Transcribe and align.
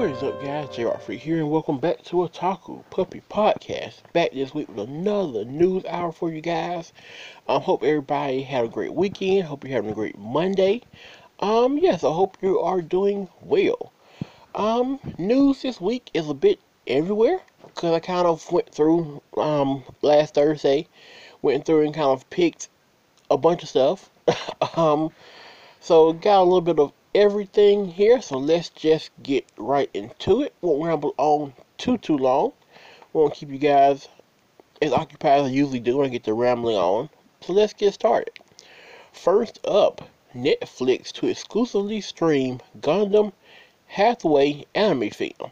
What 0.00 0.12
is 0.12 0.22
up, 0.22 0.42
guys? 0.42 0.74
JR 0.74 0.96
Free 0.96 1.18
here, 1.18 1.36
and 1.36 1.50
welcome 1.50 1.78
back 1.78 2.02
to 2.04 2.26
Otaku 2.26 2.82
Puppy 2.88 3.20
Podcast. 3.30 3.96
Back 4.14 4.32
this 4.32 4.54
week 4.54 4.66
with 4.70 4.88
another 4.88 5.44
news 5.44 5.84
hour 5.84 6.10
for 6.10 6.32
you 6.32 6.40
guys. 6.40 6.94
Um, 7.46 7.60
hope 7.60 7.82
everybody 7.82 8.40
had 8.40 8.64
a 8.64 8.68
great 8.68 8.94
weekend. 8.94 9.44
Hope 9.44 9.62
you're 9.62 9.74
having 9.74 9.90
a 9.90 9.94
great 9.94 10.16
Monday. 10.16 10.80
Um, 11.40 11.76
yes, 11.76 12.02
I 12.02 12.10
hope 12.10 12.38
you 12.40 12.60
are 12.60 12.80
doing 12.80 13.28
well. 13.42 13.92
Um, 14.54 15.00
news 15.18 15.60
this 15.60 15.82
week 15.82 16.08
is 16.14 16.30
a 16.30 16.34
bit 16.34 16.60
everywhere 16.86 17.42
because 17.66 17.92
I 17.92 18.00
kind 18.00 18.26
of 18.26 18.50
went 18.50 18.74
through 18.74 19.20
um 19.36 19.84
last 20.00 20.32
Thursday, 20.32 20.88
went 21.42 21.66
through 21.66 21.84
and 21.84 21.92
kind 21.92 22.08
of 22.08 22.30
picked 22.30 22.70
a 23.30 23.36
bunch 23.36 23.62
of 23.62 23.68
stuff. 23.68 24.08
um, 24.78 25.10
so 25.78 26.14
got 26.14 26.40
a 26.40 26.44
little 26.44 26.62
bit 26.62 26.78
of 26.78 26.90
everything 27.14 27.86
here, 27.86 28.22
so 28.22 28.38
let's 28.38 28.68
just 28.68 29.10
get 29.22 29.44
right 29.56 29.90
into 29.92 30.42
it. 30.42 30.54
Won't 30.60 30.84
ramble 30.84 31.14
on 31.18 31.52
too 31.76 31.98
too 31.98 32.16
long. 32.16 32.52
Won't 33.12 33.34
keep 33.34 33.50
you 33.50 33.58
guys 33.58 34.08
as 34.80 34.92
occupied 34.92 35.40
as 35.40 35.46
I 35.46 35.50
usually 35.50 35.80
do 35.80 35.96
when 35.96 36.06
I 36.06 36.10
get 36.10 36.24
to 36.24 36.34
rambling 36.34 36.76
on. 36.76 37.10
So 37.40 37.52
let's 37.52 37.72
get 37.72 37.94
started. 37.94 38.32
First 39.12 39.58
up, 39.66 40.08
Netflix 40.34 41.10
to 41.14 41.26
exclusively 41.26 42.00
stream 42.00 42.60
Gundam 42.80 43.32
Hathaway 43.88 44.64
anime 44.74 45.10
film. 45.10 45.50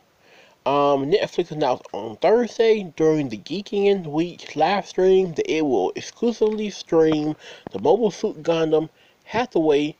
Um, 0.64 1.10
Netflix 1.10 1.50
announced 1.50 1.86
on 1.92 2.16
Thursday 2.16 2.92
during 2.96 3.30
the 3.30 3.38
Geeking 3.38 3.86
in 3.86 4.12
Week 4.12 4.54
live 4.54 4.86
stream 4.86 5.34
that 5.34 5.50
it 5.50 5.62
will 5.62 5.92
exclusively 5.96 6.70
stream 6.70 7.34
the 7.72 7.80
Mobile 7.80 8.10
Suit 8.10 8.42
Gundam 8.42 8.90
Hathaway 9.24 9.96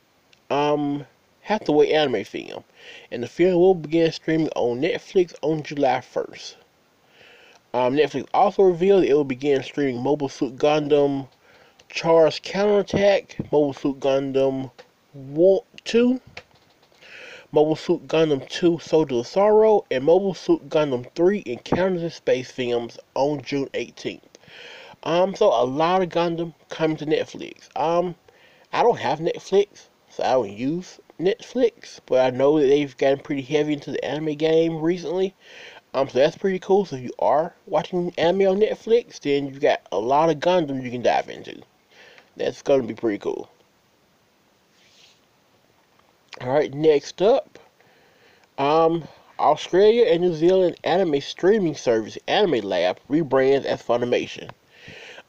um 0.49 1.05
Hathaway 1.49 1.91
anime 1.91 2.23
film, 2.25 2.63
and 3.09 3.23
the 3.23 3.27
film 3.27 3.55
will 3.55 3.73
begin 3.73 4.11
streaming 4.11 4.49
on 4.55 4.81
Netflix 4.81 5.33
on 5.41 5.63
July 5.63 5.97
1st. 5.97 6.53
Um, 7.73 7.95
Netflix 7.95 8.27
also 8.35 8.61
revealed 8.61 9.03
it 9.03 9.15
will 9.15 9.23
begin 9.23 9.63
streaming 9.63 9.99
Mobile 10.03 10.29
Suit 10.29 10.57
Gundam 10.57 11.27
Char's 11.89 12.39
Counterattack, 12.39 13.51
Mobile 13.51 13.73
Suit 13.73 13.99
Gundam 13.99 14.69
War 15.15 15.63
2, 15.85 16.21
Mobile 17.51 17.75
Suit 17.75 18.07
Gundam 18.07 18.47
2 18.47 18.77
Soldier 18.77 19.15
of 19.15 19.25
Sorrow, 19.25 19.85
and 19.89 20.03
Mobile 20.03 20.35
Suit 20.35 20.69
Gundam 20.69 21.11
3 21.15 21.41
Encounters 21.47 22.03
in 22.03 22.11
Space 22.11 22.51
films 22.51 22.99
on 23.15 23.41
June 23.41 23.69
18th. 23.73 24.21
Um, 25.01 25.33
so 25.33 25.47
a 25.47 25.65
lot 25.65 26.03
of 26.03 26.09
Gundam 26.09 26.53
coming 26.69 26.97
to 26.97 27.07
Netflix. 27.07 27.75
Um, 27.75 28.13
I 28.71 28.83
don't 28.83 28.99
have 28.99 29.17
Netflix, 29.17 29.87
so 30.11 30.21
I 30.21 30.33
don't 30.33 30.55
use 30.55 30.99
Netflix, 31.19 31.99
but 32.05 32.25
I 32.25 32.35
know 32.35 32.59
that 32.59 32.67
they've 32.67 32.95
gotten 32.97 33.19
pretty 33.19 33.41
heavy 33.41 33.73
into 33.73 33.91
the 33.91 34.03
anime 34.03 34.35
game 34.35 34.81
recently. 34.81 35.35
Um, 35.93 36.07
so 36.07 36.19
that's 36.19 36.37
pretty 36.37 36.59
cool. 36.59 36.85
So 36.85 36.95
if 36.95 37.03
you 37.03 37.13
are 37.19 37.53
watching 37.65 38.13
anime 38.17 38.47
on 38.47 38.59
Netflix, 38.59 39.19
then 39.19 39.47
you've 39.47 39.59
got 39.59 39.81
a 39.91 39.97
lot 39.97 40.29
of 40.29 40.37
Gundam 40.37 40.83
you 40.83 40.91
can 40.91 41.01
dive 41.01 41.29
into. 41.29 41.61
That's 42.37 42.61
gonna 42.61 42.83
be 42.83 42.93
pretty 42.93 43.17
cool. 43.17 43.49
Alright, 46.41 46.73
next 46.73 47.21
up. 47.21 47.59
Um, 48.57 49.07
Australia 49.39 50.05
and 50.05 50.21
New 50.21 50.33
Zealand 50.33 50.77
anime 50.83 51.21
streaming 51.21 51.75
service 51.75 52.17
Anime 52.27 52.65
Lab 52.65 52.99
rebrands 53.09 53.65
as 53.65 53.81
Funimation. 53.81 54.49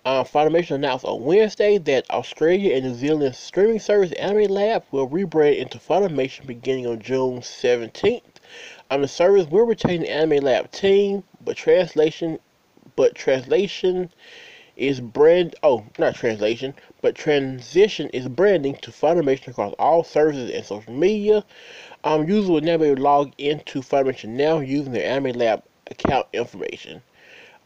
Uh, 0.03 0.25
Funimation 0.25 0.77
announced 0.77 1.05
on 1.05 1.23
Wednesday 1.25 1.77
that 1.77 2.11
Australia 2.11 2.75
and 2.75 2.87
New 2.87 2.95
Zealand 2.95 3.35
streaming 3.35 3.79
service 3.79 4.13
Anime 4.13 4.51
Lab 4.51 4.83
will 4.91 5.07
rebrand 5.07 5.59
into 5.59 5.77
Funimation 5.77 6.47
beginning 6.47 6.87
on 6.87 7.01
June 7.01 7.41
17th. 7.41 8.23
Um, 8.91 9.03
the 9.03 9.09
service 9.09 9.47
will 9.49 9.67
retain 9.67 10.01
the 10.01 10.11
Anime 10.11 10.43
Lab 10.43 10.71
team, 10.71 11.23
but 11.45 11.59
translation, 11.59 12.39
but 12.97 13.15
translation 13.15 14.11
is 14.75 15.01
brand. 15.01 15.55
Oh, 15.63 15.85
not 15.99 16.15
translation, 16.15 16.73
but 17.03 17.15
transition 17.15 18.09
is 18.15 18.27
branding 18.27 18.77
to 18.77 18.91
Funimation 18.91 19.49
across 19.49 19.75
all 19.79 20.03
services 20.03 20.51
and 20.51 20.65
social 20.65 20.95
media. 20.95 21.45
Um, 22.05 22.27
users 22.27 22.49
will 22.49 22.63
now 22.63 22.79
be 22.79 22.87
able 22.87 22.97
to 22.97 23.03
log 23.03 23.33
into 23.37 23.83
Funimation 23.83 24.31
now 24.31 24.61
using 24.61 24.95
their 24.95 25.05
Anime 25.05 25.39
Lab 25.39 25.63
account 25.91 26.27
information. 26.33 27.03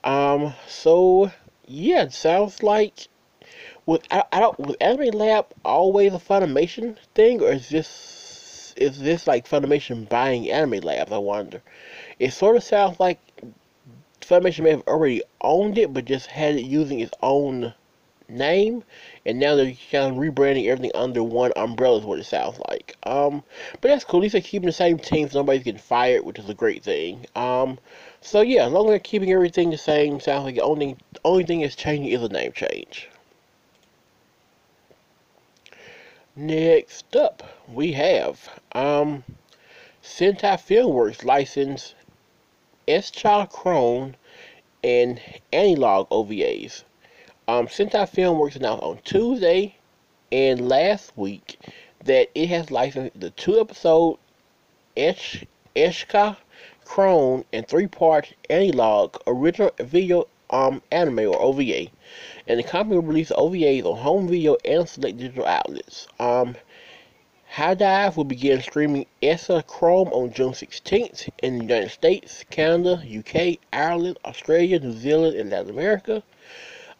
Um, 0.03 0.53
so 0.67 1.31
yeah, 1.67 2.03
it 2.03 2.13
sounds 2.13 2.63
like 2.63 3.09
with 3.87 4.03
I, 4.11 4.25
I 4.33 4.41
don't 4.41 4.77
Anime 4.81 5.19
Lab 5.19 5.47
always 5.65 6.15
a 6.15 6.19
Funimation 6.19 6.97
thing, 7.15 7.41
or 7.43 7.53
is 7.53 7.69
this 7.69 8.75
is 8.77 9.01
this 9.01 9.27
like 9.27 9.49
Funimation 9.49 10.09
buying 10.09 10.51
Anime 10.51 10.81
Labs? 10.81 11.13
I 11.13 11.19
wonder. 11.19 11.63
It 12.19 12.33
sort 12.33 12.57
of 12.57 12.65
sounds 12.65 12.99
like 13.01 13.21
Funimation 14.21 14.65
may 14.65 14.71
have 14.71 14.87
already 14.87 15.23
owned 15.41 15.79
it, 15.79 15.93
but 15.93 16.07
just 16.07 16.27
had 16.27 16.57
it 16.57 16.65
using 16.65 17.01
its 17.01 17.15
own 17.23 17.75
name, 18.29 18.85
and 19.27 19.39
now 19.39 19.55
they're 19.55 19.75
kind 19.91 20.13
of 20.13 20.17
rebranding 20.17 20.67
everything 20.67 20.93
under 20.95 21.23
one 21.23 21.53
umbrella. 21.57 21.99
Is 21.99 22.05
what 22.05 22.19
it 22.19 22.25
sounds 22.25 22.59
like. 22.69 22.97
Um, 23.05 23.43
but 23.81 23.89
that's 23.89 24.05
cool. 24.05 24.21
At 24.21 24.23
least 24.23 24.33
they're 24.33 24.43
keeping 24.43 24.67
the 24.67 24.73
same 24.73 24.99
team, 24.99 25.29
so 25.29 25.41
nobody's 25.41 25.63
getting 25.63 25.81
fired, 25.81 26.25
which 26.25 26.39
is 26.39 26.49
a 26.49 26.55
great 26.55 26.83
thing. 26.83 27.27
Um, 27.37 27.79
so 28.21 28.41
yeah, 28.41 28.67
as 28.67 28.73
long 28.73 28.87
as 28.87 28.91
they're 28.91 28.99
keeping 28.99 29.33
everything 29.33 29.71
the 29.71 29.79
same, 29.79 30.21
sounds 30.21 30.45
like 30.45 30.55
the 30.55 30.63
only 30.63 30.97
only 31.25 31.45
thing 31.45 31.61
that's 31.61 31.77
changing 31.77 32.11
is 32.11 32.23
a 32.23 32.29
name 32.29 32.53
change. 32.53 33.09
Next 36.37 37.15
up, 37.15 37.45
we 37.69 37.93
have 37.93 38.49
um, 38.73 39.23
Sentai 40.03 40.59
Filmworks 40.59 41.25
license 41.25 41.95
S-Child 42.89 43.51
Chrome 43.51 44.15
and 44.83 45.21
Analog 45.53 46.09
OVAs. 46.11 46.83
Um, 47.47 47.67
Sentai 47.67 48.09
Filmworks 48.09 48.57
announced 48.57 48.83
on 48.83 48.99
Tuesday 49.05 49.77
and 50.33 50.67
last 50.67 51.13
week 51.15 51.59
that 52.03 52.31
it 52.35 52.49
has 52.49 52.71
licensed 52.71 53.21
the 53.21 53.29
two 53.31 53.61
episode 53.61 54.17
Esh- 54.97 55.45
Eshka 55.77 56.39
Chrome 56.87 57.45
and 57.53 57.69
three 57.69 57.87
part 57.87 58.33
Analog 58.49 59.19
original 59.27 59.73
video 59.79 60.27
um, 60.49 60.81
anime 60.91 61.19
or 61.19 61.39
OVA. 61.39 61.89
And 62.47 62.59
the 62.59 62.63
company 62.63 62.97
will 62.97 63.07
release 63.09 63.31
OVAs 63.31 63.85
on 63.85 63.99
home 63.99 64.27
video 64.27 64.57
and 64.65 64.89
select 64.89 65.19
digital 65.19 65.45
outlets. 65.45 66.09
Um, 66.19 66.57
HIDIVE 67.51 68.17
will 68.17 68.25
begin 68.25 68.63
streaming 68.63 69.05
ESSA 69.23 69.65
Chrome 69.67 70.09
on 70.15 70.33
June 70.33 70.53
16th 70.53 71.29
in 71.43 71.59
the 71.59 71.65
United 71.65 71.91
States, 71.91 72.43
Canada, 72.49 73.05
UK, 73.19 73.59
Ireland, 73.71 74.19
Australia, 74.25 74.81
New 74.81 74.93
Zealand, 74.93 75.37
and 75.37 75.51
Latin 75.51 75.69
America. 75.71 76.23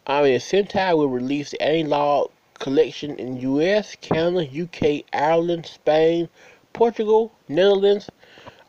Um, 0.07 0.25
and 0.25 0.41
Sentai 0.41 0.95
will 0.95 1.09
release 1.09 1.51
the 1.51 1.61
analog 1.61 2.31
collection 2.59 3.15
in 3.17 3.37
US, 3.37 3.95
Canada, 3.95 4.47
UK, 4.63 5.03
Ireland, 5.11 5.65
Spain, 5.65 6.29
Portugal, 6.73 7.31
Netherlands, 7.47 8.09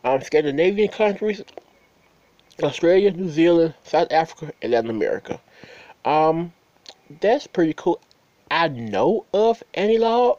um, 0.05 0.23
Scandinavian 0.23 0.89
countries, 0.89 1.43
Australia, 2.63 3.11
New 3.11 3.29
Zealand, 3.29 3.75
South 3.85 4.11
Africa, 4.11 4.53
and 4.63 4.73
Latin 4.73 4.91
America. 4.91 5.41
Um, 6.05 6.53
that's 7.21 7.47
pretty 7.47 7.75
cool. 7.75 8.01
I 8.51 8.69
know 8.69 9.27
of 9.35 9.63
Analog. 9.75 10.39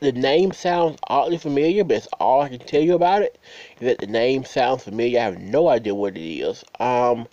The 0.00 0.12
name 0.12 0.52
sounds 0.52 0.98
oddly 1.08 1.38
familiar, 1.38 1.84
but 1.84 1.94
that's 1.94 2.08
all 2.20 2.42
I 2.42 2.50
can 2.50 2.58
tell 2.58 2.82
you 2.82 2.94
about 2.94 3.22
it. 3.22 3.38
Is 3.80 3.86
that 3.86 3.98
the 3.98 4.06
name 4.06 4.44
sounds 4.44 4.82
familiar. 4.82 5.20
I 5.20 5.24
have 5.24 5.40
no 5.40 5.68
idea 5.68 5.94
what 5.94 6.16
it 6.16 6.20
is. 6.20 6.64
Um, 6.78 7.28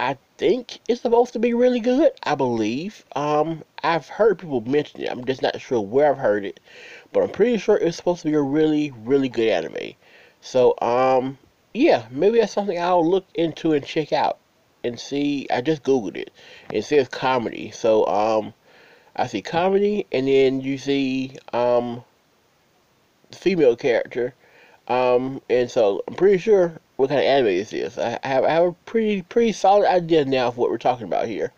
I 0.00 0.16
think 0.38 0.80
it's 0.88 1.02
supposed 1.02 1.34
to 1.34 1.38
be 1.38 1.52
really 1.52 1.78
good. 1.78 2.12
I 2.22 2.34
believe. 2.34 3.04
Um, 3.14 3.62
I've 3.84 4.08
heard 4.08 4.38
people 4.38 4.62
mention 4.62 5.02
it. 5.02 5.10
I'm 5.10 5.26
just 5.26 5.42
not 5.42 5.60
sure 5.60 5.78
where 5.82 6.10
I've 6.10 6.18
heard 6.18 6.46
it, 6.46 6.58
but 7.12 7.22
I'm 7.22 7.28
pretty 7.28 7.58
sure 7.58 7.76
it's 7.76 7.98
supposed 7.98 8.22
to 8.22 8.28
be 8.28 8.34
a 8.34 8.40
really, 8.40 8.92
really 8.92 9.28
good 9.28 9.48
anime. 9.48 9.92
So, 10.40 10.74
um, 10.80 11.36
yeah, 11.74 12.06
maybe 12.10 12.40
that's 12.40 12.54
something 12.54 12.80
I'll 12.80 13.06
look 13.06 13.26
into 13.34 13.74
and 13.74 13.84
check 13.84 14.10
out 14.10 14.38
and 14.82 14.98
see. 14.98 15.46
I 15.50 15.60
just 15.60 15.82
googled 15.82 16.16
it. 16.16 16.30
It 16.72 16.86
says 16.86 17.06
comedy, 17.06 17.70
so 17.70 18.06
um, 18.06 18.54
I 19.16 19.26
see 19.26 19.42
comedy, 19.42 20.06
and 20.12 20.26
then 20.26 20.62
you 20.62 20.78
see 20.78 21.36
um, 21.52 22.02
the 23.30 23.36
female 23.36 23.76
character, 23.76 24.34
um, 24.88 25.42
and 25.50 25.70
so 25.70 26.02
I'm 26.08 26.14
pretty 26.14 26.38
sure 26.38 26.80
what 27.00 27.08
kind 27.08 27.20
of 27.20 27.26
anime 27.26 27.46
this 27.46 27.72
is. 27.72 27.96
I 27.96 28.18
have, 28.22 28.44
I 28.44 28.50
have 28.50 28.64
a 28.64 28.72
pretty 28.72 29.22
pretty 29.22 29.52
solid 29.52 29.88
idea 29.88 30.26
now 30.26 30.48
of 30.48 30.58
what 30.58 30.70
we're 30.70 30.76
talking 30.76 31.06
about 31.06 31.26
here. 31.26 31.50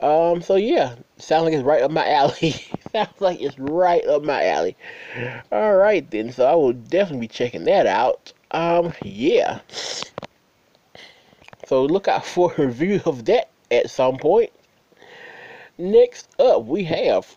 Um, 0.00 0.40
so 0.40 0.56
yeah, 0.56 0.94
sounds 1.18 1.44
like 1.44 1.52
it's 1.52 1.62
right 1.62 1.82
up 1.82 1.90
my 1.90 2.10
alley. 2.10 2.52
sounds 2.92 3.20
like 3.20 3.42
it's 3.42 3.58
right 3.58 4.04
up 4.06 4.22
my 4.22 4.46
alley. 4.46 4.76
All 5.52 5.76
right 5.76 6.10
then, 6.10 6.32
so 6.32 6.46
I 6.46 6.54
will 6.54 6.72
definitely 6.72 7.26
be 7.26 7.28
checking 7.28 7.64
that 7.64 7.86
out. 7.86 8.32
Um, 8.52 8.94
yeah. 9.02 9.60
So 11.66 11.84
look 11.84 12.08
out 12.08 12.24
for 12.24 12.54
a 12.56 12.66
review 12.66 13.02
of 13.04 13.26
that 13.26 13.50
at 13.70 13.90
some 13.90 14.16
point. 14.16 14.50
Next 15.76 16.28
up, 16.40 16.64
we 16.64 16.84
have. 16.84 17.36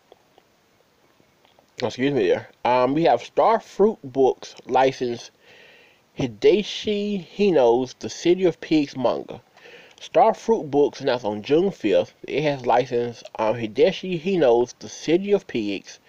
Excuse 1.81 2.13
me 2.13 2.29
there. 2.29 2.47
Um, 2.63 2.93
we 2.93 3.03
have 3.03 3.21
Starfruit 3.21 3.97
Books 4.01 4.55
license 4.65 5.31
Hideshi 6.18 7.25
Hino's 7.25 7.95
The 7.95 8.10
City 8.10 8.44
of 8.44 8.62
Pigs 8.62 8.95
manga. 8.95 9.42
Star 10.00 10.36
Fruit 10.36 10.69
Books 10.69 11.01
announced 11.01 11.25
on 11.25 11.42
June 11.42 11.71
5th 11.71 12.12
it 12.27 12.44
has 12.44 12.68
licensed 12.68 13.24
um, 13.39 13.56
Hideshi 13.56 14.21
Hino's 14.21 14.75
The 14.77 14.89
City 14.89 15.31
of 15.31 15.48
Pigs 15.48 16.00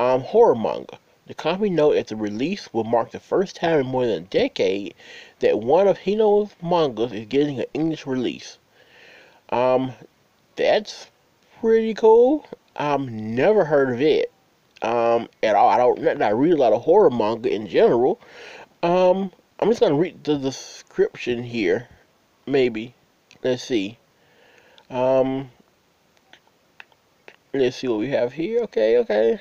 um, 0.00 0.22
horror 0.22 0.56
manga. 0.56 0.98
The 1.28 1.34
company 1.34 1.70
noted 1.70 2.00
that 2.00 2.06
the 2.08 2.16
release 2.16 2.72
will 2.72 2.82
mark 2.82 3.12
the 3.12 3.20
first 3.20 3.54
time 3.54 3.78
in 3.78 3.86
more 3.86 4.04
than 4.04 4.16
a 4.24 4.26
decade 4.26 4.94
that 5.38 5.60
one 5.60 5.86
of 5.86 5.98
Hino's 5.98 6.50
mangas 6.60 7.12
is 7.12 7.26
getting 7.26 7.60
an 7.60 7.66
English 7.72 8.04
release. 8.04 8.58
Um, 9.50 9.92
that's 10.56 11.06
pretty 11.60 11.94
cool. 11.94 12.46
I've 12.74 13.08
never 13.08 13.64
heard 13.64 13.92
of 13.92 14.00
it 14.00 14.32
um, 14.82 15.28
at 15.42 15.54
all. 15.54 15.68
I 15.68 15.76
don't. 15.76 16.20
I 16.20 16.30
read 16.30 16.52
a 16.52 16.56
lot 16.56 16.72
of 16.72 16.82
horror 16.82 17.10
manga 17.10 17.48
in 17.48 17.68
general. 17.68 18.20
Um, 18.86 19.32
I'm 19.58 19.68
just 19.68 19.80
gonna 19.80 19.96
read 19.96 20.22
the 20.22 20.38
description 20.38 21.42
here. 21.42 21.88
Maybe. 22.46 22.94
Let's 23.42 23.64
see. 23.64 23.98
Um, 24.90 25.50
let's 27.52 27.78
see 27.78 27.88
what 27.88 27.98
we 27.98 28.10
have 28.10 28.32
here. 28.32 28.60
Okay, 28.62 28.98
okay. 28.98 29.40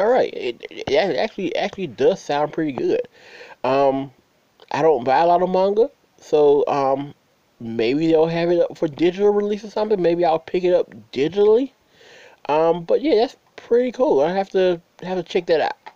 All 0.00 0.08
right. 0.08 0.32
It, 0.32 0.64
it 0.70 0.94
actually 0.94 1.54
actually 1.54 1.88
does 1.88 2.18
sound 2.18 2.54
pretty 2.54 2.72
good. 2.72 3.02
Um, 3.62 4.10
I 4.70 4.80
don't 4.80 5.04
buy 5.04 5.18
a 5.18 5.26
lot 5.26 5.42
of 5.42 5.50
manga, 5.50 5.90
so 6.18 6.64
um, 6.66 7.12
maybe 7.60 8.06
they'll 8.06 8.26
have 8.26 8.50
it 8.50 8.58
up 8.58 8.78
for 8.78 8.88
digital 8.88 9.34
release 9.34 9.64
or 9.64 9.70
something. 9.70 10.00
Maybe 10.00 10.24
I'll 10.24 10.38
pick 10.38 10.64
it 10.64 10.72
up 10.72 10.94
digitally. 11.12 11.72
Um, 12.48 12.84
but 12.84 13.02
yeah, 13.02 13.16
that's 13.16 13.36
pretty 13.56 13.92
cool. 13.92 14.22
I 14.22 14.32
have 14.32 14.48
to 14.50 14.80
have 15.02 15.18
to 15.18 15.22
check 15.22 15.44
that 15.48 15.60
out. 15.60 15.87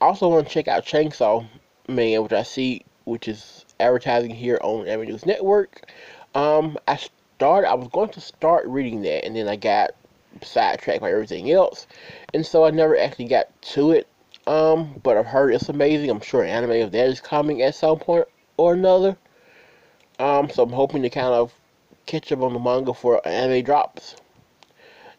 Also 0.00 0.28
want 0.28 0.46
to 0.46 0.52
check 0.52 0.68
out 0.68 0.84
Chainsaw 0.84 1.46
Man, 1.88 2.22
which 2.22 2.32
I 2.32 2.44
see, 2.44 2.84
which 3.04 3.26
is 3.26 3.64
advertising 3.80 4.30
here 4.30 4.58
on 4.62 4.86
Anime 4.86 5.06
News 5.06 5.26
Network. 5.26 5.90
Um, 6.34 6.78
I 6.86 6.96
started. 6.96 7.68
I 7.68 7.74
was 7.74 7.88
going 7.88 8.10
to 8.10 8.20
start 8.20 8.66
reading 8.66 9.02
that, 9.02 9.24
and 9.24 9.34
then 9.34 9.48
I 9.48 9.56
got 9.56 9.90
sidetracked 10.42 11.00
by 11.00 11.10
everything 11.10 11.50
else, 11.50 11.86
and 12.32 12.46
so 12.46 12.64
I 12.64 12.70
never 12.70 12.96
actually 12.96 13.26
got 13.26 13.60
to 13.62 13.90
it. 13.90 14.06
Um, 14.46 15.00
but 15.02 15.16
I've 15.16 15.26
heard 15.26 15.52
it's 15.52 15.68
amazing. 15.68 16.10
I'm 16.10 16.20
sure 16.20 16.42
an 16.42 16.50
anime 16.50 16.82
of 16.82 16.92
that 16.92 17.08
is 17.08 17.20
coming 17.20 17.62
at 17.62 17.74
some 17.74 17.98
point 17.98 18.26
or 18.56 18.74
another. 18.74 19.16
Um, 20.18 20.48
so 20.48 20.62
I'm 20.62 20.72
hoping 20.72 21.02
to 21.02 21.10
kind 21.10 21.34
of 21.34 21.52
catch 22.06 22.32
up 22.32 22.40
on 22.40 22.52
the 22.52 22.58
manga 22.58 22.94
for 22.94 23.26
anime 23.26 23.64
drops. 23.64 24.16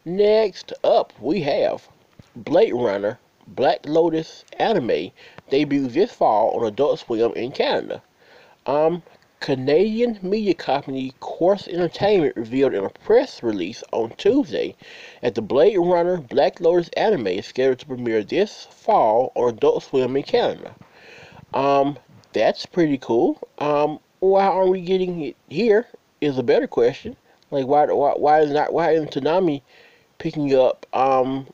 Next 0.05 0.73
up, 0.83 1.13
we 1.19 1.41
have 1.41 1.87
Blade 2.35 2.73
Runner 2.73 3.19
Black 3.55 3.79
Lotus 3.85 4.45
anime 4.59 5.11
debuts 5.49 5.93
this 5.93 6.11
fall 6.11 6.51
on 6.51 6.67
Adult 6.67 6.99
Swim 6.99 7.33
in 7.33 7.51
Canada. 7.51 8.01
Um, 8.65 9.03
Canadian 9.39 10.19
media 10.21 10.53
company 10.53 11.13
Corus 11.21 11.67
Entertainment 11.67 12.35
revealed 12.35 12.73
in 12.73 12.83
a 12.83 12.89
press 12.89 13.41
release 13.41 13.83
on 13.91 14.11
Tuesday 14.17 14.75
that 15.21 15.35
the 15.35 15.41
Blade 15.41 15.77
Runner 15.77 16.17
Black 16.17 16.59
Lotus 16.59 16.89
anime 16.89 17.27
is 17.27 17.45
scheduled 17.45 17.79
to 17.79 17.85
premiere 17.85 18.23
this 18.23 18.67
fall 18.69 19.31
on 19.35 19.53
Adult 19.53 19.83
Swim 19.83 20.17
in 20.17 20.23
Canada. 20.23 20.75
Um, 21.53 21.97
that's 22.33 22.65
pretty 22.65 22.97
cool. 22.97 23.39
Um, 23.57 23.99
why 24.19 24.45
aren't 24.45 24.71
we 24.71 24.81
getting 24.81 25.21
it 25.21 25.35
here? 25.47 25.87
Is 26.21 26.37
a 26.37 26.43
better 26.43 26.67
question. 26.67 27.15
Like 27.49 27.65
why 27.65 27.85
why 27.85 28.11
why 28.11 28.41
is 28.41 28.51
not 28.51 28.73
why 28.73 28.91
isn't 28.91 29.63
picking 30.19 30.53
up 30.53 30.85
um 30.93 31.47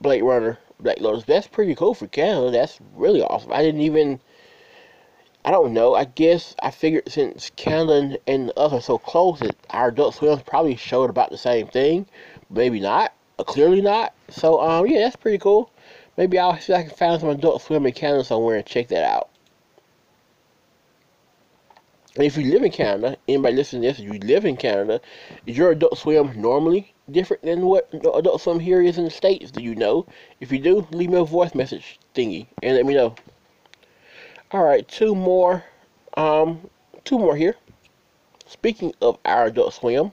Blade 0.00 0.22
Runner 0.22 0.58
Black 0.82 1.00
Lotus? 1.00 1.24
That's 1.24 1.46
pretty 1.46 1.74
cool 1.74 1.94
for 1.94 2.06
Canada. 2.06 2.50
That's 2.50 2.78
really 2.94 3.22
awesome. 3.22 3.52
I 3.52 3.62
didn't 3.62 3.82
even 3.82 4.20
I 5.44 5.50
don't 5.50 5.72
know. 5.72 5.94
I 5.94 6.04
guess 6.04 6.54
I 6.62 6.70
figured 6.70 7.10
since 7.10 7.50
Canada 7.56 8.18
and 8.26 8.52
us 8.56 8.72
are 8.72 8.80
so 8.80 8.98
close 8.98 9.40
that 9.40 9.56
our 9.70 9.88
Adult 9.88 10.14
Swims 10.14 10.42
probably 10.42 10.76
showed 10.76 11.10
about 11.10 11.30
the 11.30 11.38
same 11.38 11.66
thing. 11.66 12.06
Maybe 12.48 12.78
not. 12.78 13.12
Uh, 13.38 13.44
clearly 13.44 13.80
not. 13.80 14.14
So 14.28 14.60
um 14.60 14.86
yeah, 14.86 15.00
that's 15.00 15.16
pretty 15.16 15.38
cool. 15.38 15.70
Maybe 16.16 16.38
I'll 16.38 16.58
see 16.60 16.72
if 16.72 16.78
I 16.78 16.82
can 16.82 16.90
find 16.90 17.20
some 17.20 17.30
Adult 17.30 17.62
Swim 17.62 17.86
in 17.86 17.92
Canada 17.92 18.24
somewhere 18.24 18.56
and 18.56 18.66
check 18.66 18.88
that 18.88 19.04
out. 19.04 19.30
And 22.14 22.24
if 22.24 22.36
you 22.36 22.52
live 22.52 22.62
in 22.62 22.70
Canada, 22.70 23.16
anybody 23.26 23.56
listening 23.56 23.82
to 23.82 23.88
this, 23.88 23.98
if 23.98 24.04
you 24.04 24.20
live 24.20 24.44
in 24.44 24.56
Canada, 24.56 25.00
is 25.46 25.56
your 25.56 25.70
Adult 25.70 25.96
Swim 25.96 26.40
normally 26.40 26.91
different 27.10 27.42
than 27.42 27.66
what 27.66 27.88
Adult 27.92 28.40
Swim 28.40 28.60
here 28.60 28.82
is 28.82 28.98
in 28.98 29.04
the 29.04 29.10
States? 29.10 29.50
Do 29.50 29.62
you 29.62 29.74
know? 29.74 30.06
If 30.40 30.52
you 30.52 30.58
do, 30.58 30.86
leave 30.90 31.10
me 31.10 31.18
a 31.18 31.24
voice 31.24 31.54
message 31.54 31.98
thingy 32.14 32.46
and 32.62 32.76
let 32.76 32.86
me 32.86 32.94
know. 32.94 33.14
Alright, 34.52 34.86
two 34.88 35.14
more. 35.14 35.64
Um, 36.16 36.68
two 37.04 37.18
more 37.18 37.36
here. 37.36 37.56
Speaking 38.46 38.94
of 39.00 39.18
our 39.24 39.46
Adult 39.46 39.74
Swim, 39.74 40.12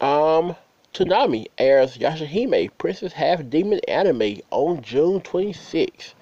um, 0.00 0.56
Toonami 0.94 1.46
airs 1.58 1.98
Yashahime 1.98 2.70
Princess 2.78 3.12
Half 3.12 3.50
Demon 3.50 3.80
anime 3.88 4.40
on 4.50 4.80
June 4.80 5.20
26th. 5.20 6.14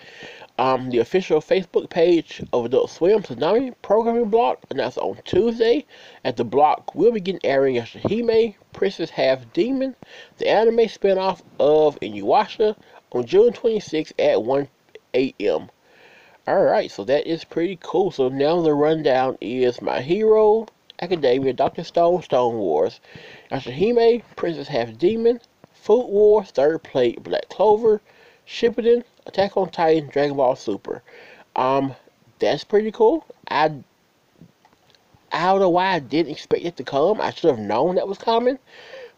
Um, 0.56 0.90
the 0.90 0.98
official 0.98 1.40
Facebook 1.40 1.90
page 1.90 2.40
of 2.52 2.64
Adult 2.64 2.88
Swim 2.88 3.22
Toonami 3.24 3.74
programming 3.82 4.30
block 4.30 4.60
announced 4.70 4.98
on 4.98 5.18
Tuesday 5.24 5.84
that 6.22 6.36
the 6.36 6.44
block 6.44 6.94
we'll 6.94 7.10
begin 7.10 7.40
airing 7.42 7.74
Yashahime, 7.74 8.54
Princess 8.72 9.10
Half 9.10 9.52
Demon, 9.52 9.96
the 10.38 10.46
anime 10.48 10.86
spinoff 10.86 11.42
of 11.58 11.98
Inuyasha, 11.98 12.76
on 13.10 13.26
June 13.26 13.52
26 13.52 14.12
at 14.16 14.44
1 14.44 14.68
a.m. 15.14 15.70
Alright, 16.46 16.92
so 16.92 17.02
that 17.02 17.26
is 17.26 17.42
pretty 17.42 17.76
cool. 17.82 18.12
So 18.12 18.28
now 18.28 18.60
the 18.60 18.74
rundown 18.74 19.36
is 19.40 19.82
My 19.82 20.02
Hero, 20.02 20.68
Academia, 21.02 21.52
Dr. 21.52 21.82
Stone, 21.82 22.22
Stone 22.22 22.58
Wars, 22.58 23.00
Yashahime, 23.50 24.22
Princess 24.36 24.68
Half 24.68 24.98
Demon, 24.98 25.40
Food 25.72 26.06
Wars, 26.06 26.52
Third 26.52 26.84
Plate, 26.84 27.24
Black 27.24 27.48
Clover, 27.48 28.00
Shippuden, 28.46 29.02
Attack 29.26 29.56
on 29.56 29.70
Titan, 29.70 30.08
Dragon 30.10 30.36
Ball 30.36 30.56
Super. 30.56 31.02
Um, 31.56 31.94
that's 32.38 32.64
pretty 32.64 32.90
cool. 32.90 33.24
I 33.48 33.72
I 35.32 35.46
don't 35.46 35.60
know 35.60 35.70
why 35.70 35.94
I 35.94 35.98
didn't 35.98 36.32
expect 36.32 36.64
it 36.64 36.76
to 36.76 36.84
come. 36.84 37.20
I 37.20 37.30
should 37.30 37.50
have 37.50 37.58
known 37.58 37.96
that 37.96 38.06
was 38.06 38.18
coming, 38.18 38.58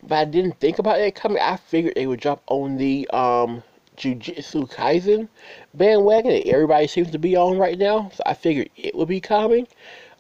but 0.03 0.17
I 0.17 0.25
didn't 0.25 0.59
think 0.61 0.79
about 0.79 1.01
it 1.01 1.15
coming. 1.15 1.43
I 1.43 1.57
figured 1.57 1.95
they 1.95 2.07
would 2.07 2.21
drop 2.21 2.43
on 2.47 2.77
the 2.79 3.09
um 3.11 3.63
Jujutsu 3.97 4.71
Kaisen 4.71 5.29
bandwagon 5.75 6.33
that 6.33 6.47
everybody 6.47 6.87
seems 6.87 7.11
to 7.11 7.19
be 7.19 7.37
on 7.37 7.59
right 7.59 7.79
now. 7.79 8.11
So 8.15 8.23
I 8.27 8.35
figured 8.35 8.71
it 8.77 8.95
would 8.95 9.09
be 9.09 9.21
coming. 9.21 9.67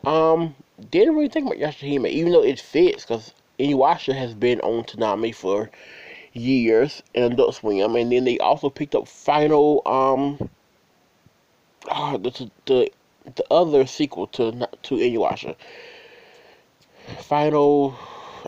Um, 0.04 0.54
didn't 0.90 1.14
really 1.14 1.28
think 1.28 1.46
about 1.46 1.58
Yashahime, 1.58 2.08
even 2.08 2.32
though 2.32 2.44
it 2.44 2.60
fits 2.60 3.04
because 3.04 3.32
Inuyasha 3.58 4.14
has 4.14 4.34
been 4.34 4.60
on 4.60 4.84
Toonami 4.84 5.34
for 5.34 5.70
years 6.36 7.02
in 7.14 7.32
Adult 7.32 7.54
Swim, 7.54 7.96
and 7.96 8.12
then 8.12 8.24
they 8.24 8.38
also 8.38 8.70
picked 8.70 8.94
up 8.94 9.08
Final 9.08 9.82
um 9.86 10.50
uh, 11.88 12.16
the, 12.16 12.50
the 12.66 12.90
the 13.34 13.44
other 13.50 13.86
sequel 13.86 14.26
to 14.28 14.52
not 14.52 14.82
to 14.84 14.94
Inuyasha. 14.94 15.56
Final, 17.18 17.96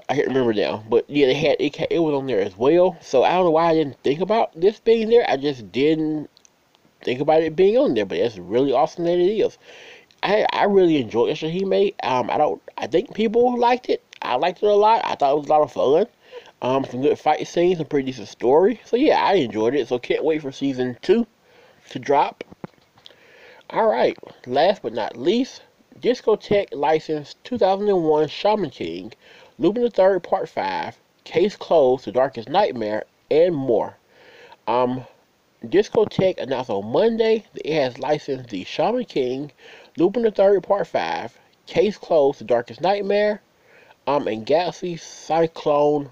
I 0.08 0.14
can't 0.14 0.28
remember 0.28 0.52
now, 0.52 0.84
but 0.88 1.08
yeah, 1.08 1.26
they 1.26 1.34
had 1.34 1.56
it. 1.58 1.76
It 1.90 1.98
was 1.98 2.14
on 2.14 2.26
there 2.26 2.40
as 2.40 2.56
well. 2.56 2.96
So 3.00 3.24
I 3.24 3.30
don't 3.30 3.44
know 3.44 3.50
why 3.50 3.70
I 3.70 3.74
didn't 3.74 4.02
think 4.02 4.20
about 4.20 4.58
this 4.58 4.80
being 4.80 5.08
there. 5.08 5.28
I 5.28 5.36
just 5.36 5.70
didn't 5.72 6.28
think 7.02 7.20
about 7.20 7.42
it 7.42 7.56
being 7.56 7.76
on 7.76 7.94
there. 7.94 8.06
But 8.06 8.18
it's 8.18 8.38
really 8.38 8.72
awesome 8.72 9.04
that 9.04 9.18
it 9.18 9.38
is. 9.38 9.58
I 10.22 10.46
I 10.52 10.64
really 10.64 11.00
enjoyed 11.00 11.34
Yashahime. 11.34 11.94
Um, 12.02 12.30
I 12.30 12.38
don't. 12.38 12.62
I 12.76 12.86
think 12.86 13.14
people 13.14 13.58
liked 13.58 13.88
it. 13.88 14.02
I 14.22 14.34
liked 14.36 14.62
it 14.62 14.66
a 14.66 14.74
lot. 14.74 15.02
I 15.04 15.14
thought 15.14 15.32
it 15.32 15.38
was 15.38 15.46
a 15.46 15.50
lot 15.50 15.62
of 15.62 15.72
fun. 15.72 16.06
Um, 16.60 16.84
some 16.84 17.02
good 17.02 17.18
fight 17.18 17.46
scenes, 17.46 17.78
some 17.78 17.86
pretty 17.86 18.06
decent 18.06 18.28
story. 18.28 18.80
So 18.84 18.96
yeah, 18.96 19.22
I 19.22 19.34
enjoyed 19.34 19.74
it. 19.74 19.88
So 19.88 19.98
can't 19.98 20.24
wait 20.24 20.42
for 20.42 20.50
season 20.50 20.96
two 21.02 21.26
to 21.90 21.98
drop. 21.98 22.44
Alright, 23.70 24.16
last 24.46 24.80
but 24.80 24.94
not 24.94 25.16
least, 25.16 25.62
Discotek 26.00 26.68
licensed 26.72 27.36
2001 27.44 28.28
Shaman 28.28 28.70
King, 28.70 29.12
Lupin 29.58 29.82
the 29.82 29.90
Third 29.90 30.22
Part 30.22 30.48
5, 30.48 30.98
Case 31.24 31.54
Closed, 31.54 32.06
The 32.06 32.12
Darkest 32.12 32.48
Nightmare, 32.48 33.04
and 33.30 33.54
more. 33.54 33.98
Um, 34.66 35.06
Discotek 35.62 36.38
announced 36.38 36.70
on 36.70 36.90
Monday 36.90 37.44
that 37.52 37.68
it 37.68 37.74
has 37.74 37.98
licensed 37.98 38.48
the 38.48 38.64
Shaman 38.64 39.04
King, 39.04 39.52
Lupin 39.98 40.22
the 40.22 40.30
Third 40.30 40.62
Part 40.62 40.86
5, 40.86 41.38
Case 41.66 41.98
Closed, 41.98 42.40
The 42.40 42.44
Darkest 42.44 42.80
Nightmare, 42.80 43.42
um, 44.06 44.26
and 44.28 44.46
Galaxy 44.46 44.96
Cyclone 44.96 46.10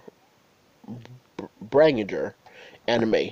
Branginger 1.65 2.35
anime. 2.89 3.31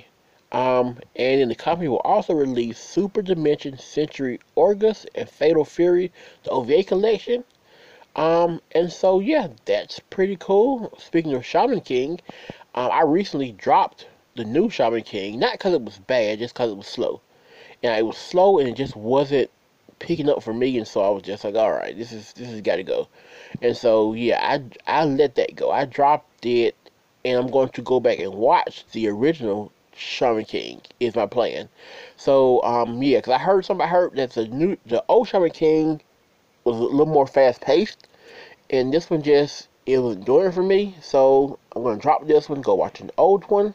Um, 0.51 0.99
and 1.15 1.41
then 1.41 1.49
the 1.49 1.55
company 1.55 1.89
will 1.89 1.99
also 1.99 2.33
release 2.33 2.79
Super 2.79 3.21
Dimension 3.21 3.77
Century 3.77 4.39
Orguss 4.55 5.05
and 5.15 5.29
Fatal 5.29 5.65
Fury, 5.65 6.11
the 6.43 6.51
OVA 6.51 6.83
collection. 6.83 7.43
Um, 8.15 8.61
and 8.73 8.91
so 8.91 9.19
yeah, 9.19 9.49
that's 9.65 9.99
pretty 9.99 10.37
cool. 10.39 10.93
Speaking 10.99 11.33
of 11.33 11.45
Shaman 11.45 11.81
King, 11.81 12.21
um, 12.75 12.91
I 12.91 13.01
recently 13.03 13.51
dropped 13.51 14.07
the 14.35 14.45
new 14.45 14.69
Shaman 14.69 15.03
King, 15.03 15.39
not 15.39 15.53
because 15.53 15.73
it 15.73 15.81
was 15.81 15.99
bad, 15.99 16.39
just 16.39 16.53
because 16.53 16.71
it 16.71 16.77
was 16.77 16.87
slow. 16.87 17.21
and 17.83 17.97
it 17.97 18.05
was 18.05 18.17
slow 18.17 18.59
and 18.59 18.67
it 18.69 18.75
just 18.75 18.95
wasn't 18.95 19.49
picking 19.99 20.29
up 20.29 20.43
for 20.43 20.53
me 20.53 20.77
and 20.77 20.87
so 20.87 21.01
I 21.01 21.09
was 21.09 21.23
just 21.23 21.43
like 21.43 21.55
all 21.55 21.71
right 21.71 21.97
this 21.97 22.11
is 22.11 22.33
this 22.33 22.49
has 22.49 22.61
got 22.61 22.75
to 22.77 22.83
go 22.83 23.07
and 23.61 23.75
so 23.77 24.13
yeah 24.13 24.39
I 24.41 25.01
I 25.01 25.05
let 25.05 25.35
that 25.35 25.55
go 25.55 25.71
I 25.71 25.85
dropped 25.85 26.45
it 26.45 26.75
and 27.25 27.37
I'm 27.37 27.47
going 27.47 27.69
to 27.69 27.81
go 27.81 27.99
back 27.99 28.19
and 28.19 28.33
watch 28.33 28.85
the 28.93 29.09
original 29.09 29.73
Shaman 29.97 30.45
King 30.45 30.81
is 30.99 31.15
my 31.15 31.25
plan 31.25 31.67
so 32.15 32.63
um 32.63 33.01
yeah 33.03 33.17
because 33.17 33.33
I 33.33 33.39
heard 33.39 33.65
somebody 33.65 33.89
heard 33.89 34.15
that 34.15 34.31
the 34.31 34.47
new 34.47 34.77
the 34.85 35.03
old 35.09 35.27
Shaman 35.27 35.51
King 35.51 36.01
was 36.63 36.77
a 36.77 36.83
little 36.83 37.05
more 37.05 37.27
fast 37.27 37.61
paced 37.61 38.07
and 38.69 38.93
this 38.93 39.09
one 39.09 39.21
just 39.21 39.67
it 39.85 39.99
wasn't 39.99 40.25
doing 40.25 40.47
it 40.47 40.53
for 40.53 40.63
me 40.63 40.95
so 41.01 41.59
I'm 41.75 41.83
gonna 41.83 41.99
drop 41.99 42.25
this 42.27 42.47
one 42.47 42.61
go 42.61 42.75
watch 42.75 43.01
an 43.01 43.11
old 43.17 43.43
one 43.49 43.73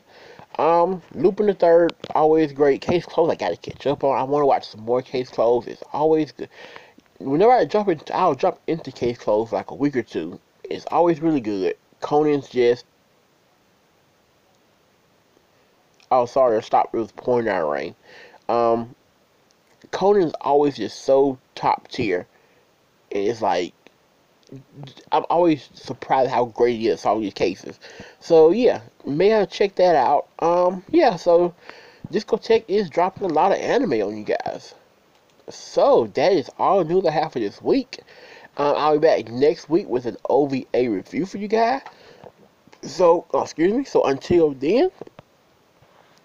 um, 0.58 1.00
Lupin 1.14 1.46
the 1.46 1.54
Third, 1.54 1.94
always 2.14 2.52
great. 2.52 2.82
Case 2.82 3.06
closed, 3.06 3.32
I 3.32 3.34
gotta 3.34 3.56
catch 3.56 3.86
up 3.86 4.04
on. 4.04 4.18
I 4.18 4.24
want 4.24 4.42
to 4.42 4.46
watch 4.46 4.68
some 4.68 4.80
more 4.80 5.00
Case 5.00 5.30
closed. 5.30 5.68
It's 5.68 5.82
always 5.92 6.32
good. 6.32 6.50
Whenever 7.18 7.52
I 7.52 7.64
jump 7.64 7.88
into, 7.88 8.14
I'll 8.14 8.34
jump 8.34 8.58
into 8.66 8.92
Case 8.92 9.16
closed 9.16 9.52
like 9.52 9.70
a 9.70 9.74
week 9.74 9.96
or 9.96 10.02
two. 10.02 10.38
It's 10.64 10.84
always 10.90 11.20
really 11.20 11.40
good. 11.40 11.76
Conan's 12.00 12.48
just. 12.48 12.84
Oh, 16.10 16.26
sorry, 16.26 16.56
I 16.56 16.60
stopped. 16.60 16.94
It 16.94 16.98
was 16.98 17.12
pouring 17.12 17.46
down 17.46 17.68
rain. 17.68 17.94
Um, 18.48 18.94
Conan's 19.90 20.34
always 20.40 20.76
just 20.76 21.04
so 21.04 21.38
top 21.54 21.88
tier. 21.88 22.26
And 23.12 23.28
it's 23.28 23.42
like 23.42 23.72
I'm 25.12 25.24
always 25.30 25.68
surprised 25.74 26.30
how 26.30 26.46
great 26.46 26.78
he 26.78 26.88
is 26.88 27.04
all 27.04 27.20
these 27.20 27.34
cases. 27.34 27.78
So 28.18 28.50
yeah, 28.50 28.80
may 29.06 29.34
I 29.34 29.44
check 29.44 29.76
that 29.76 29.94
out. 29.94 30.28
Um, 30.40 30.82
yeah, 30.90 31.16
so 31.16 31.54
Discotek 32.12 32.64
is 32.66 32.90
dropping 32.90 33.30
a 33.30 33.32
lot 33.32 33.52
of 33.52 33.58
anime 33.58 34.02
on 34.02 34.16
you 34.16 34.24
guys. 34.24 34.74
So 35.48 36.08
that 36.14 36.32
is 36.32 36.50
all 36.58 36.84
the 36.84 36.92
news 36.92 37.06
I 37.06 37.12
have 37.12 37.32
for 37.32 37.40
this 37.40 37.62
week. 37.62 38.00
Um, 38.56 38.74
I'll 38.76 38.98
be 38.98 39.06
back 39.06 39.28
next 39.28 39.68
week 39.68 39.88
with 39.88 40.06
an 40.06 40.16
OVA 40.28 40.90
review 40.90 41.26
for 41.26 41.38
you 41.38 41.48
guys. 41.48 41.82
So, 42.82 43.26
oh, 43.32 43.42
excuse 43.42 43.72
me. 43.72 43.84
So 43.84 44.04
until 44.04 44.52
then, 44.52 44.90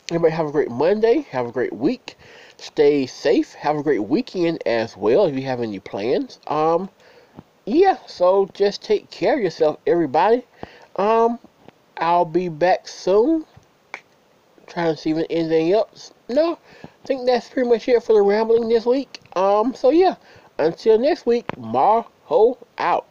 everybody 0.09 0.33
have 0.33 0.45
a 0.45 0.51
great 0.51 0.69
Monday. 0.69 1.21
Have 1.31 1.47
a 1.47 1.51
great 1.51 1.73
week. 1.73 2.17
Stay 2.57 3.05
safe. 3.05 3.53
Have 3.55 3.77
a 3.77 3.83
great 3.83 4.03
weekend 4.03 4.61
as 4.65 4.95
well 4.95 5.25
if 5.25 5.35
you 5.35 5.41
have 5.43 5.61
any 5.61 5.79
plans. 5.79 6.39
Um, 6.47 6.89
yeah, 7.65 7.97
so 8.05 8.47
just 8.53 8.83
take 8.83 9.09
care 9.09 9.35
of 9.35 9.41
yourself, 9.41 9.79
everybody. 9.87 10.43
Um, 10.97 11.39
I'll 11.97 12.25
be 12.25 12.49
back 12.49 12.87
soon. 12.87 13.45
Trying 14.67 14.95
to 14.95 15.01
see 15.01 15.11
if 15.11 15.25
anything 15.29 15.73
else. 15.73 16.13
No, 16.29 16.59
I 16.83 17.07
think 17.07 17.25
that's 17.25 17.49
pretty 17.49 17.67
much 17.67 17.87
it 17.87 18.03
for 18.03 18.13
the 18.13 18.21
rambling 18.21 18.69
this 18.69 18.85
week. 18.85 19.21
Um, 19.35 19.73
so 19.73 19.89
yeah, 19.89 20.15
until 20.59 20.99
next 20.99 21.25
week, 21.25 21.47
Marho 21.57 22.57
out. 22.77 23.07